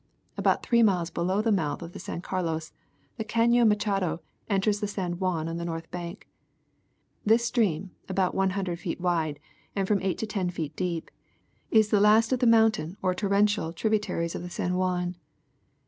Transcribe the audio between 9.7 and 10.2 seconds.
and from eight